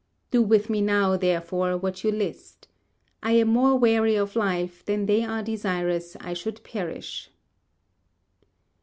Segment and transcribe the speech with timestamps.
[0.31, 2.67] Do with me now, therefore, what you list.
[3.21, 7.29] I am more weary of life than they are desirous I should perish.